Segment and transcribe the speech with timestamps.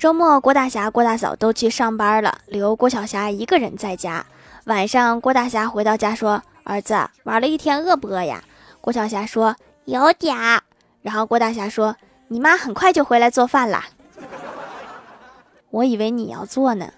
[0.00, 4.24] 周末，郭大侠、郭大嫂都去上班了，留郭小霞一个人在家。
[4.64, 8.42] 晚上，郭大侠回到家说：“儿子，玩了一天，饿不饿呀？”
[8.80, 10.34] 郭小霞说：“有点。”
[11.02, 11.94] 然后郭大侠说
[12.28, 13.84] ：“你妈很快就回来做饭了。”
[15.68, 16.90] 我以为你要做呢。